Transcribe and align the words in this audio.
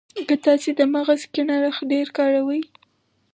که 0.27 0.35
تاسې 0.45 0.69
د 0.79 0.81
مغز 0.93 1.21
کڼ 1.33 1.47
اړخ 1.57 1.77
ډېر 1.91 2.07
کاروئ. 2.17 2.61